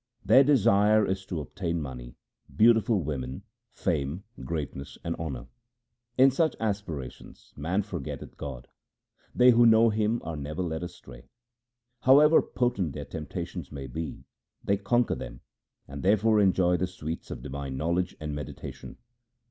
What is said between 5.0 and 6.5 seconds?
and honour. In